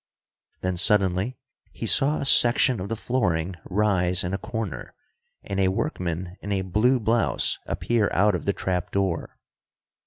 [0.61, 1.37] Then suddenly
[1.71, 4.95] he saw a section of the flooring rise in a corner,
[5.43, 9.37] and a workman in a blue blouse appear out of the trap door.